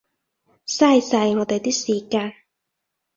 [0.65, 2.33] 嘥晒我哋啲時間